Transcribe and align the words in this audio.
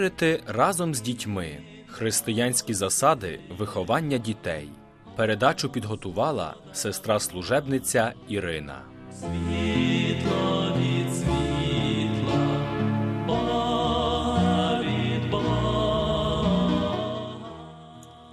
Вірити 0.00 0.42
разом 0.46 0.94
з 0.94 1.00
дітьми. 1.00 1.58
Християнські 1.86 2.74
засади 2.74 3.40
виховання 3.58 4.18
дітей. 4.18 4.68
Передачу 5.16 5.68
підготувала 5.68 6.54
сестра 6.72 7.20
служебниця 7.20 8.12
Ірина. 8.28 8.82
Світло 9.12 10.59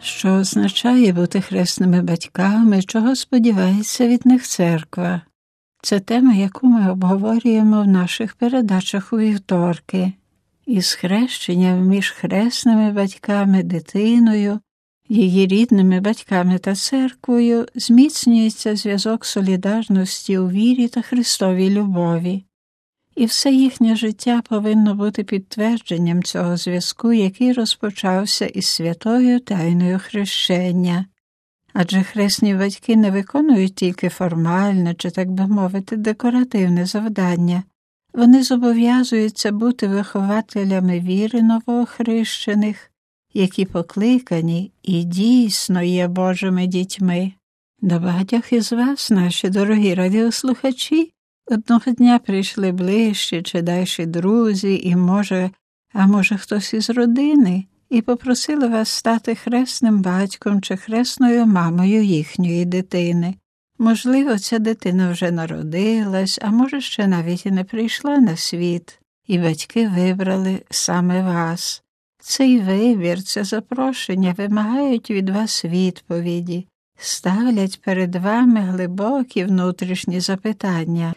Що 0.07 0.33
означає 0.33 1.13
бути 1.13 1.41
хресними 1.41 2.01
батьками, 2.01 2.83
чого 2.83 3.15
сподівається 3.15 4.07
від 4.07 4.25
них 4.25 4.47
церква? 4.47 5.21
Це 5.81 5.99
тема, 5.99 6.33
яку 6.33 6.67
ми 6.67 6.91
обговорюємо 6.91 7.81
в 7.81 7.87
наших 7.87 8.35
передачах 8.35 9.13
у 9.13 9.17
вівторки. 9.17 10.13
Із 10.65 10.93
хрещенням 10.93 11.87
між 11.87 12.11
хресними 12.11 12.91
батьками, 12.91 13.63
дитиною, 13.63 14.59
її 15.09 15.47
рідними 15.47 15.99
батьками 15.99 16.57
та 16.57 16.75
церквою 16.75 17.65
зміцнюється 17.75 18.75
зв'язок 18.75 19.25
солідарності 19.25 20.37
у 20.37 20.49
вірі 20.49 20.87
та 20.87 21.01
Христовій 21.01 21.69
любові. 21.69 22.43
І 23.17 23.25
все 23.25 23.51
їхнє 23.51 23.95
життя 23.95 24.41
повинно 24.49 24.95
бути 24.95 25.23
підтвердженням 25.23 26.23
цього 26.23 26.57
зв'язку, 26.57 27.13
який 27.13 27.53
розпочався 27.53 28.45
із 28.45 28.65
святою 28.65 29.39
тайною 29.39 29.99
хрещення. 29.99 31.05
Адже 31.73 32.03
хресні 32.03 32.55
батьки 32.55 32.95
не 32.95 33.11
виконують 33.11 33.75
тільки 33.75 34.09
формальне 34.09 34.93
чи, 34.93 35.09
так 35.09 35.31
би 35.31 35.47
мовити, 35.47 35.97
декоративне 35.97 36.85
завдання. 36.85 37.63
Вони 38.13 38.43
зобов'язуються 38.43 39.51
бути 39.51 39.87
вихователями 39.87 40.99
віри 40.99 41.41
новоохрещених, 41.41 42.91
які 43.33 43.65
покликані 43.65 44.71
і 44.83 45.03
дійсно 45.03 45.81
є 45.81 46.07
Божими 46.07 46.67
дітьми. 46.67 47.33
До 47.81 47.99
багатьох 47.99 48.53
із 48.53 48.71
вас, 48.71 49.11
наші 49.11 49.49
дорогі 49.49 49.93
радіослухачі, 49.93 51.11
одного 51.47 51.91
дня 51.91 52.19
прийшли 52.19 52.71
ближчі 52.71 53.41
чи 53.41 53.61
дальші 53.61 54.05
друзі, 54.05 54.81
і, 54.83 54.95
може, 54.95 55.49
а 55.93 56.07
може, 56.07 56.37
хтось 56.37 56.73
із 56.73 56.89
родини, 56.89 57.65
і 57.89 58.01
попросили 58.01 58.67
вас 58.67 58.89
стати 58.89 59.35
хресним 59.35 60.01
батьком 60.01 60.61
чи 60.61 60.77
хресною 60.77 61.45
мамою 61.45 62.03
їхньої 62.03 62.65
дитини. 62.65 63.35
Можливо, 63.79 64.37
ця 64.37 64.59
дитина 64.59 65.11
вже 65.11 65.31
народилась, 65.31 66.39
а 66.41 66.49
може, 66.49 66.81
ще 66.81 67.07
навіть 67.07 67.45
і 67.45 67.51
не 67.51 67.63
прийшла 67.63 68.17
на 68.17 68.37
світ, 68.37 68.99
і 69.27 69.39
батьки 69.39 69.87
вибрали 69.87 70.61
саме 70.69 71.23
вас. 71.23 71.83
Цей 72.19 72.59
вибір, 72.59 73.23
це 73.23 73.43
запрошення 73.43 74.35
вимагають 74.37 75.11
від 75.11 75.29
вас 75.29 75.65
відповіді, 75.65 76.67
ставлять 76.99 77.81
перед 77.81 78.15
вами 78.15 78.59
глибокі 78.59 79.43
внутрішні 79.43 80.19
запитання. 80.19 81.13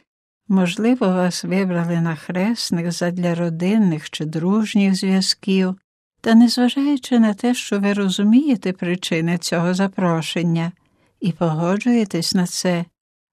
Можливо, 0.52 1.06
вас 1.06 1.44
вибрали 1.44 2.00
на 2.00 2.16
хресних 2.16 2.92
задля 2.92 3.34
родинних 3.34 4.10
чи 4.10 4.24
дружніх 4.24 4.94
зв'язків, 4.94 5.76
та 6.20 6.34
незважаючи 6.34 7.18
на 7.18 7.34
те, 7.34 7.54
що 7.54 7.80
ви 7.80 7.92
розумієте 7.92 8.72
причини 8.72 9.38
цього 9.38 9.74
запрошення 9.74 10.72
і 11.20 11.32
погоджуєтесь 11.32 12.34
на 12.34 12.46
це, 12.46 12.84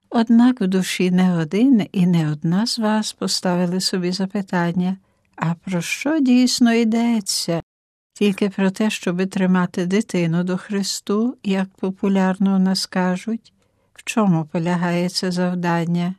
однак 0.09 0.61
в 0.61 0.67
душі 0.67 1.11
не 1.11 1.38
один 1.38 1.88
і 1.91 2.07
не 2.07 2.31
одна 2.31 2.67
з 2.67 2.79
вас 2.79 3.13
поставили 3.13 3.81
собі 3.81 4.11
запитання, 4.11 4.97
а 5.35 5.53
про 5.53 5.81
що 5.81 6.19
дійсно 6.19 6.73
йдеться? 6.73 7.61
Тільки 8.13 8.50
про 8.50 8.72
те, 8.72 8.89
щоби 8.89 9.25
тримати 9.25 9.85
дитину 9.85 10.44
до 10.44 10.57
Христу, 10.57 11.38
як 11.44 11.69
популярно 11.69 12.56
у 12.56 12.59
нас 12.59 12.85
кажуть, 12.85 13.53
в 13.94 14.03
чому 14.03 14.45
полягає 14.45 15.09
це 15.09 15.31
завдання? 15.31 16.16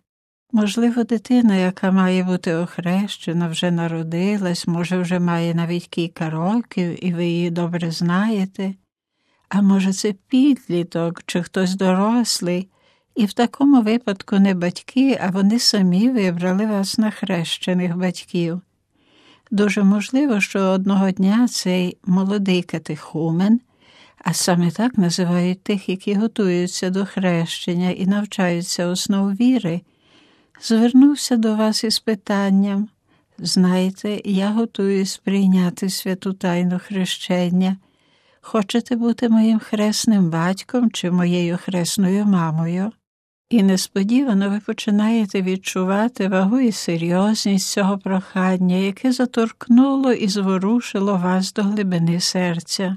Можливо, 0.52 1.04
дитина, 1.04 1.56
яка 1.56 1.90
має 1.90 2.24
бути 2.24 2.54
охрещена, 2.54 3.48
вже 3.48 3.70
народилась, 3.70 4.66
може, 4.66 4.98
вже 4.98 5.18
має 5.18 5.54
навіть 5.54 5.86
кілька 5.86 6.30
років, 6.30 7.04
і 7.04 7.14
ви 7.14 7.26
її 7.26 7.50
добре 7.50 7.90
знаєте, 7.90 8.74
а 9.48 9.62
може, 9.62 9.92
це 9.92 10.14
підліток 10.28 11.22
чи 11.26 11.42
хтось 11.42 11.74
дорослий, 11.74 12.68
і 13.14 13.26
в 13.26 13.32
такому 13.32 13.82
випадку 13.82 14.38
не 14.38 14.54
батьки, 14.54 15.18
а 15.22 15.30
вони 15.30 15.58
самі 15.58 16.10
вибрали 16.10 16.66
вас 16.66 16.98
на 16.98 17.10
хрещених 17.10 17.96
батьків. 17.96 18.60
Дуже 19.50 19.82
можливо, 19.82 20.40
що 20.40 20.60
одного 20.60 21.10
дня 21.10 21.48
цей 21.48 21.96
молодий 22.06 22.62
катехумен, 22.62 23.60
а 24.24 24.32
саме 24.32 24.70
так 24.70 24.98
називають 24.98 25.62
тих, 25.62 25.88
які 25.88 26.14
готуються 26.14 26.90
до 26.90 27.06
хрещення 27.06 27.90
і 27.90 28.06
навчаються 28.06 28.86
основ 28.86 29.34
віри, 29.34 29.80
звернувся 30.60 31.36
до 31.36 31.54
вас 31.54 31.84
із 31.84 31.98
питанням 31.98 32.88
знаєте, 33.38 34.20
я 34.24 34.50
готуюсь 34.50 35.16
прийняти 35.16 35.90
святу 35.90 36.32
тайну 36.32 36.80
хрещення. 36.84 37.76
Хочете 38.40 38.96
бути 38.96 39.28
моїм 39.28 39.58
хресним 39.58 40.30
батьком 40.30 40.90
чи 40.90 41.10
моєю 41.10 41.58
хресною 41.64 42.24
мамою? 42.24 42.92
І 43.50 43.62
несподівано 43.62 44.50
ви 44.50 44.60
починаєте 44.60 45.42
відчувати 45.42 46.28
вагу 46.28 46.60
і 46.60 46.72
серйозність 46.72 47.70
цього 47.70 47.98
прохання, 47.98 48.76
яке 48.76 49.12
заторкнуло 49.12 50.12
і 50.12 50.28
зворушило 50.28 51.16
вас 51.16 51.52
до 51.52 51.62
глибини 51.62 52.20
серця. 52.20 52.96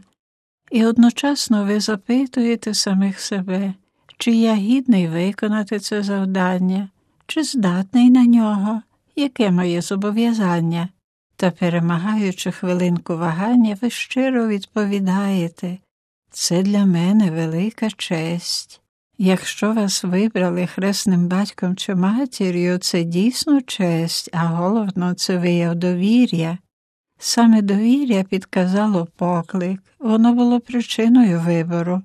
І 0.72 0.86
одночасно 0.86 1.66
ви 1.66 1.80
запитуєте 1.80 2.74
самих 2.74 3.20
себе, 3.20 3.74
чи 4.18 4.32
я 4.32 4.56
гідний 4.56 5.08
виконати 5.08 5.80
це 5.80 6.04
завдання, 6.04 6.90
чи 7.32 7.44
здатний 7.44 8.10
на 8.10 8.26
нього, 8.26 8.82
яке 9.16 9.52
моє 9.52 9.82
зобов'язання. 9.82 10.90
Та, 11.36 11.52
перемагаючи 11.52 12.52
хвилинку 12.52 13.18
вагання, 13.18 13.78
ви 13.82 13.90
щиро 13.90 14.48
відповідаєте 14.48 15.78
це 16.32 16.64
для 16.64 16.86
мене 16.86 17.32
велика 17.32 17.90
честь. 17.90 18.82
Якщо 19.18 19.74
вас 19.74 20.04
вибрали 20.04 20.68
хресним 20.68 21.28
батьком 21.28 21.76
чи 21.76 21.96
матір'ю, 21.96 22.78
це 22.78 23.04
дійсно 23.04 23.62
честь, 23.62 24.30
а 24.34 24.46
головно, 24.46 25.14
це 25.14 25.38
вияв 25.38 25.76
довір'я. 25.76 26.58
Саме 27.20 27.62
довір'я 27.62 28.24
підказало 28.24 29.08
поклик, 29.16 29.80
воно 30.00 30.34
було 30.34 30.60
причиною 30.60 31.40
вибору. 31.40 32.02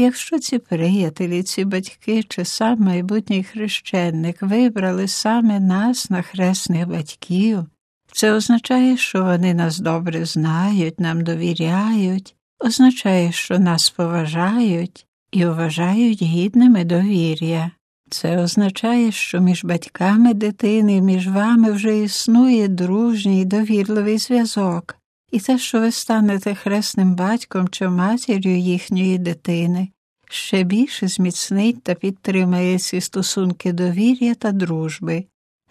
Якщо 0.00 0.38
ці 0.38 0.58
приятелі, 0.58 1.42
ці 1.42 1.64
батьки 1.64 2.22
чи 2.22 2.44
сам 2.44 2.80
майбутній 2.80 3.44
хрещенник 3.44 4.42
вибрали 4.42 5.08
саме 5.08 5.60
нас 5.60 6.10
на 6.10 6.22
хресних 6.22 6.88
батьків, 6.88 7.64
це 8.12 8.32
означає, 8.32 8.96
що 8.96 9.24
вони 9.24 9.54
нас 9.54 9.78
добре 9.78 10.24
знають, 10.24 11.00
нам 11.00 11.24
довіряють, 11.24 12.36
означає, 12.60 13.32
що 13.32 13.58
нас 13.58 13.90
поважають 13.90 15.06
і 15.32 15.44
вважають 15.44 16.22
гідними 16.22 16.84
довір'я. 16.84 17.70
Це 18.10 18.38
означає, 18.38 19.12
що 19.12 19.40
між 19.40 19.64
батьками 19.64 20.34
дитини, 20.34 21.00
між 21.00 21.28
вами 21.28 21.72
вже 21.72 21.98
існує 21.98 22.68
дружній 22.68 23.44
довірливий 23.44 24.18
зв'язок, 24.18 24.97
і 25.30 25.40
те, 25.40 25.58
що 25.58 25.80
ви 25.80 25.92
станете 25.92 26.54
хресним 26.54 27.14
батьком 27.14 27.68
чи 27.68 27.88
матір'ю 27.88 28.58
їхньої 28.58 29.18
дитини, 29.18 29.88
ще 30.30 30.62
більше 30.62 31.08
зміцнить 31.08 31.82
та 31.82 31.94
підтримає 31.94 32.78
ці 32.78 33.00
стосунки 33.00 33.72
довір'я 33.72 34.34
та 34.34 34.52
дружби, 34.52 35.24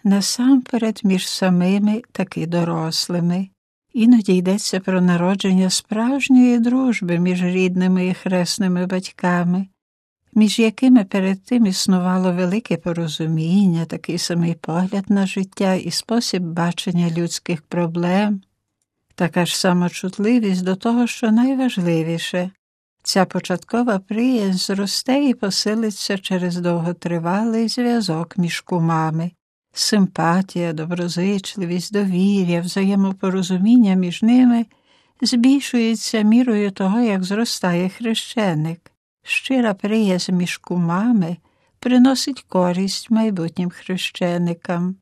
насамперед 0.04 1.00
між 1.04 1.28
самими 1.28 2.02
таки 2.12 2.46
дорослими. 2.46 3.48
Іноді 3.92 4.36
йдеться 4.36 4.80
про 4.80 5.00
народження 5.00 5.70
справжньої 5.70 6.58
дружби 6.58 7.18
між 7.18 7.42
рідними 7.42 8.06
і 8.06 8.14
хресними 8.14 8.86
батьками, 8.86 9.66
між 10.34 10.58
якими 10.58 11.04
перед 11.04 11.44
тим 11.44 11.66
існувало 11.66 12.32
велике 12.32 12.76
порозуміння, 12.76 13.84
такий 13.84 14.18
самий 14.18 14.54
погляд 14.54 15.10
на 15.10 15.26
життя 15.26 15.74
і 15.74 15.90
спосіб 15.90 16.42
бачення 16.42 17.10
людських 17.10 17.62
проблем, 17.62 18.40
така 19.18 19.46
ж 19.46 19.58
самочутливість 19.58 20.64
до 20.64 20.76
того, 20.76 21.06
що 21.06 21.30
найважливіше. 21.30 22.50
Ця 23.02 23.24
початкова 23.24 23.98
приязнь 23.98 24.58
зросте 24.58 25.24
і 25.24 25.34
посилиться 25.34 26.18
через 26.18 26.56
довготривалий 26.56 27.68
зв'язок 27.68 28.38
між 28.38 28.60
кумами. 28.60 29.30
Симпатія, 29.72 30.72
доброзичливість, 30.72 31.92
довір'я, 31.92 32.60
взаємопорозуміння 32.60 33.94
між 33.94 34.22
ними 34.22 34.66
збільшується 35.20 36.22
мірою 36.22 36.70
того, 36.70 37.00
як 37.00 37.24
зростає 37.24 37.88
хрещеник. 37.88 38.92
Щира 39.24 39.74
приязнь 39.74 40.32
між 40.32 40.56
кумами 40.56 41.36
приносить 41.78 42.42
користь 42.48 43.10
майбутнім 43.10 43.70
хрещеникам. 43.70 44.96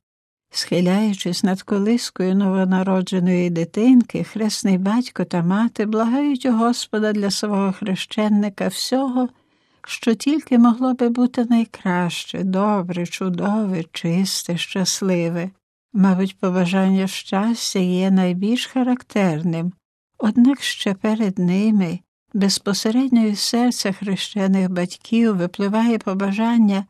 Схиляючись 0.51 1.43
над 1.43 1.63
колискою 1.63 2.35
новонародженої 2.35 3.51
дитинки, 3.51 4.25
хресний 4.25 4.79
батько 4.79 5.25
та 5.25 5.43
мати 5.43 5.87
благають 5.87 6.47
у 6.47 6.53
Господа 6.53 7.13
для 7.13 7.31
свого 7.31 7.73
хрещенника 7.73 8.69
всього, 8.69 9.29
що 9.87 10.15
тільки 10.15 10.59
могло 10.59 10.95
би 10.95 11.09
бути 11.09 11.45
найкраще, 11.45 12.43
добре, 12.43 13.07
чудове, 13.07 13.85
чисте, 13.93 14.59
щасливе. 14.59 15.51
Мабуть, 15.93 16.39
побажання 16.39 17.07
щастя 17.07 17.79
є 17.79 18.11
найбільш 18.11 18.67
характерним, 18.67 19.73
однак 20.19 20.63
ще 20.63 20.95
перед 20.95 21.39
ними, 21.39 21.99
безпосередньо 22.35 23.27
із 23.27 23.41
серця 23.41 23.93
хрещених 23.93 24.71
батьків, 24.71 25.37
випливає 25.37 25.99
побажання, 25.99 26.85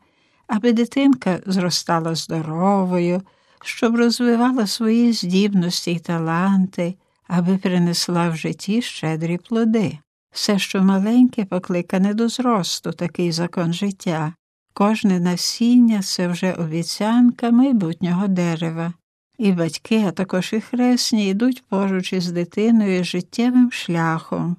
аби 0.47 0.73
дитинка 0.73 1.39
зростала 1.45 2.15
здоровою, 2.15 3.21
щоб 3.63 3.95
розвивала 3.95 4.67
свої 4.67 5.13
здібності 5.13 5.91
й 5.91 5.99
таланти, 5.99 6.95
аби 7.27 7.57
принесла 7.57 8.29
в 8.29 8.35
житті 8.35 8.81
щедрі 8.81 9.37
плоди. 9.37 9.97
Все, 10.31 10.59
що 10.59 10.83
маленьке, 10.83 11.45
покликане 11.45 12.13
до 12.13 12.29
зросту, 12.29 12.91
такий 12.91 13.31
закон 13.31 13.73
життя. 13.73 14.33
Кожне 14.73 15.19
насіння 15.19 16.01
це 16.01 16.27
вже 16.27 16.53
обіцянка 16.53 17.51
майбутнього 17.51 18.27
дерева. 18.27 18.93
І 19.37 19.51
батьки, 19.51 20.03
а 20.07 20.11
також 20.11 20.53
і 20.53 20.61
хресні, 20.61 21.29
йдуть 21.29 21.63
поруч 21.69 22.13
із 22.13 22.31
дитиною 22.31 23.03
життєвим 23.03 23.71
шляхом, 23.71 24.57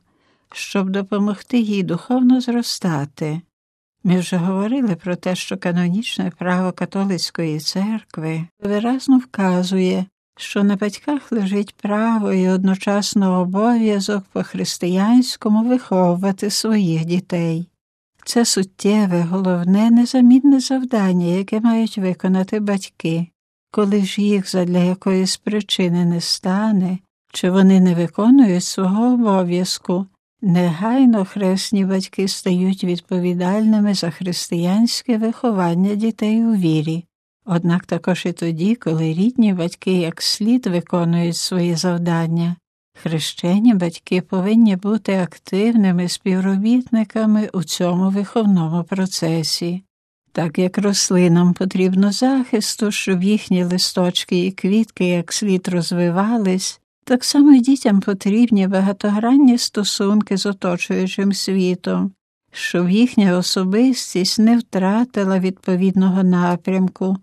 щоб 0.52 0.90
допомогти 0.90 1.58
їй 1.58 1.82
духовно 1.82 2.40
зростати. 2.40 3.40
Ми 4.08 4.18
вже 4.18 4.36
говорили 4.36 4.94
про 4.94 5.16
те, 5.16 5.34
що 5.36 5.56
канонічне 5.56 6.32
право 6.38 6.72
католицької 6.72 7.60
церкви 7.60 8.44
виразно 8.62 9.18
вказує, 9.18 10.06
що 10.38 10.64
на 10.64 10.76
батьках 10.76 11.32
лежить 11.32 11.74
право 11.76 12.32
і 12.32 12.48
одночасно 12.48 13.40
обов'язок 13.40 14.24
по 14.32 14.42
християнському 14.42 15.68
виховувати 15.68 16.50
своїх 16.50 17.04
дітей. 17.04 17.68
Це 18.24 18.44
суттєве, 18.44 19.20
головне, 19.22 19.90
незамінне 19.90 20.60
завдання, 20.60 21.26
яке 21.26 21.60
мають 21.60 21.98
виконати 21.98 22.60
батьки, 22.60 23.28
коли 23.70 24.04
ж 24.04 24.22
їх 24.22 24.50
задля 24.50 24.78
якоїсь 24.78 25.36
причини 25.36 26.04
не 26.04 26.20
стане, 26.20 26.98
чи 27.32 27.50
вони 27.50 27.80
не 27.80 27.94
виконують 27.94 28.64
свого 28.64 29.14
обов'язку. 29.14 30.06
Негайно 30.42 31.24
хресні 31.24 31.84
батьки 31.84 32.28
стають 32.28 32.84
відповідальними 32.84 33.94
за 33.94 34.10
християнське 34.10 35.18
виховання 35.18 35.94
дітей 35.94 36.44
у 36.44 36.54
вірі. 36.54 37.04
Однак 37.44 37.86
також 37.86 38.26
і 38.26 38.32
тоді, 38.32 38.74
коли 38.74 39.12
рідні 39.12 39.52
батьки 39.52 39.92
як 39.92 40.22
слід 40.22 40.66
виконують 40.66 41.36
свої 41.36 41.74
завдання, 41.74 42.56
хрещені 43.02 43.74
батьки 43.74 44.20
повинні 44.20 44.76
бути 44.76 45.14
активними 45.16 46.08
співробітниками 46.08 47.50
у 47.52 47.62
цьому 47.62 48.10
виховному 48.10 48.84
процесі. 48.84 49.82
Так 50.32 50.58
як 50.58 50.78
рослинам 50.78 51.54
потрібно 51.54 52.12
захисту, 52.12 52.90
щоб 52.90 53.22
їхні 53.22 53.64
листочки 53.64 54.46
і 54.46 54.52
квітки 54.52 55.04
як 55.04 55.32
слід 55.32 55.68
розвивались, 55.68 56.80
так 57.08 57.24
само 57.24 57.52
й 57.52 57.60
дітям 57.60 58.00
потрібні 58.00 58.66
багатогранні 58.66 59.58
стосунки 59.58 60.36
з 60.36 60.46
оточуючим 60.46 61.32
світом, 61.32 62.12
щоб 62.52 62.90
їхня 62.90 63.36
особистість 63.36 64.38
не 64.38 64.58
втратила 64.58 65.38
відповідного 65.38 66.22
напрямку, 66.22 67.16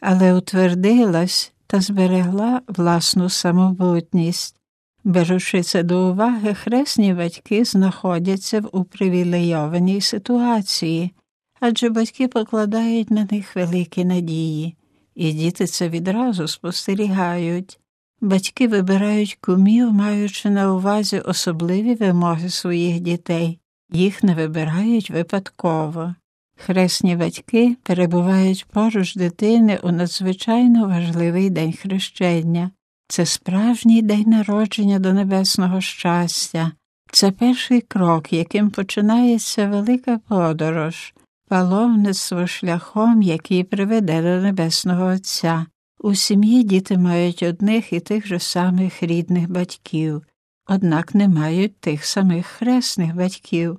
але 0.00 0.34
утвердилась 0.34 1.52
та 1.66 1.80
зберегла 1.80 2.60
власну 2.68 3.28
самобутність. 3.28 4.56
Беручи 5.04 5.62
це 5.62 5.82
до 5.82 6.10
уваги, 6.10 6.54
хресні 6.54 7.14
батьки 7.14 7.64
знаходяться 7.64 8.60
в 8.60 8.68
упривілейованій 8.72 10.00
ситуації, 10.00 11.12
адже 11.60 11.88
батьки 11.88 12.28
покладають 12.28 13.10
на 13.10 13.28
них 13.30 13.56
великі 13.56 14.04
надії, 14.04 14.76
і 15.14 15.32
діти 15.32 15.66
це 15.66 15.88
відразу 15.88 16.48
спостерігають. 16.48 17.80
Батьки 18.20 18.68
вибирають 18.68 19.38
кумів, 19.40 19.92
маючи 19.92 20.50
на 20.50 20.74
увазі 20.74 21.18
особливі 21.18 21.94
вимоги 21.94 22.50
своїх 22.50 23.00
дітей, 23.00 23.58
їх 23.92 24.22
не 24.22 24.34
вибирають 24.34 25.10
випадково. 25.10 26.14
Хресні 26.58 27.16
батьки 27.16 27.76
перебувають 27.82 28.64
поруч 28.64 29.14
дитини 29.14 29.78
у 29.82 29.90
надзвичайно 29.90 30.88
важливий 30.88 31.50
день 31.50 31.72
хрещення. 31.72 32.70
Це 33.08 33.26
справжній 33.26 34.02
день 34.02 34.30
народження 34.30 34.98
до 34.98 35.12
небесного 35.12 35.80
щастя, 35.80 36.72
це 37.12 37.30
перший 37.30 37.80
крок, 37.80 38.32
яким 38.32 38.70
починається 38.70 39.68
велика 39.68 40.18
подорож, 40.28 41.14
паломництво 41.48 42.46
шляхом, 42.46 43.22
який 43.22 43.64
приведе 43.64 44.22
до 44.22 44.42
Небесного 44.42 45.06
Отця. 45.06 45.66
У 46.00 46.14
сім'ї 46.14 46.62
діти 46.62 46.98
мають 46.98 47.42
одних 47.42 47.92
і 47.92 48.00
тих 48.00 48.26
же 48.26 48.38
самих 48.38 49.02
рідних 49.02 49.50
батьків, 49.50 50.22
однак 50.66 51.14
не 51.14 51.28
мають 51.28 51.80
тих 51.80 52.04
самих 52.04 52.46
хресних 52.46 53.14
батьків. 53.14 53.78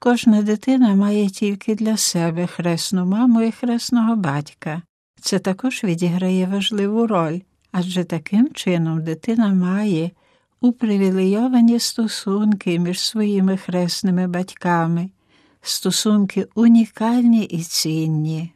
Кожна 0.00 0.42
дитина 0.42 0.94
має 0.94 1.28
тільки 1.28 1.74
для 1.74 1.96
себе 1.96 2.46
хресну 2.46 3.06
маму 3.06 3.42
і 3.42 3.52
хресного 3.52 4.16
батька. 4.16 4.82
Це 5.20 5.38
також 5.38 5.84
відіграє 5.84 6.46
важливу 6.46 7.06
роль, 7.06 7.40
адже 7.72 8.04
таким 8.04 8.52
чином 8.54 9.04
дитина 9.04 9.54
має 9.54 10.10
упривілейовані 10.60 11.78
стосунки 11.78 12.78
між 12.78 13.00
своїми 13.00 13.56
хресними 13.56 14.26
батьками, 14.26 15.10
стосунки 15.62 16.46
унікальні 16.54 17.44
і 17.44 17.62
цінні. 17.62 18.52